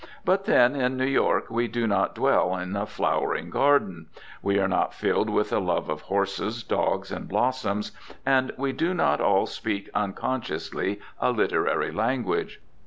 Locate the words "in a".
2.57-2.87